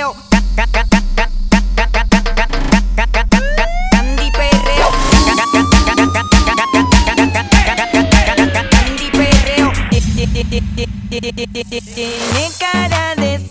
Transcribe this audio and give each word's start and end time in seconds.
perreo. 0.00 0.14
Candy 3.90 4.30
perreo. 4.32 4.88
Candy 8.70 9.10
perreo. 9.10 9.72
Tiene 11.94 12.50
cara 12.58 13.14
de 13.16 13.49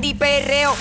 Candy 0.00 0.14
Perreo. 0.14 0.74